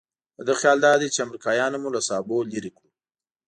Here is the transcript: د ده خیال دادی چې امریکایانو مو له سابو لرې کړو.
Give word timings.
د 0.37 0.39
ده 0.47 0.53
خیال 0.61 0.77
دادی 0.85 1.07
چې 1.13 1.23
امریکایانو 1.25 1.81
مو 1.81 1.89
له 1.95 2.01
سابو 2.09 2.37
لرې 2.51 2.71
کړو. 2.77 2.89